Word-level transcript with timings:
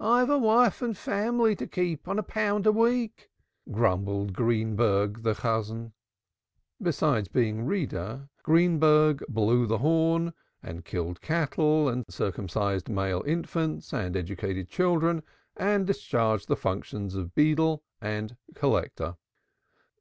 "I 0.00 0.18
have 0.18 0.30
a 0.30 0.36
wife 0.38 0.82
and 0.82 0.98
family 0.98 1.54
to 1.54 1.66
keep 1.68 2.08
on 2.08 2.18
a 2.18 2.24
pound 2.24 2.66
a 2.66 2.72
week," 2.72 3.30
grumbled 3.70 4.32
Greenberg 4.32 5.22
the 5.22 5.32
Chazan. 5.34 5.92
Besides 6.82 7.28
being 7.28 7.64
Reader, 7.64 8.28
Greenberg 8.42 9.22
blew 9.28 9.68
the 9.68 9.78
horn 9.78 10.32
and 10.60 10.84
killed 10.84 11.20
cattle 11.20 11.88
and 11.88 12.04
circumcised 12.10 12.88
male 12.88 13.22
infants 13.24 13.92
and 13.92 14.16
educated 14.16 14.68
children 14.68 15.22
and 15.56 15.86
discharged 15.86 16.48
the 16.48 16.56
functions 16.56 17.14
of 17.14 17.32
beadle 17.36 17.84
and 18.00 18.36
collector. 18.56 19.18